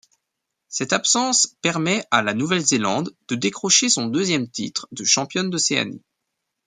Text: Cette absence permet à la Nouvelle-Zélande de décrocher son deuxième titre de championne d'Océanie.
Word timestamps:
Cette 0.67 0.93
absence 0.93 1.45
permet 1.61 2.03
à 2.09 2.23
la 2.23 2.33
Nouvelle-Zélande 2.33 3.15
de 3.27 3.35
décrocher 3.35 3.87
son 3.87 4.07
deuxième 4.07 4.49
titre 4.49 4.87
de 4.91 5.03
championne 5.03 5.51
d'Océanie. 5.51 6.01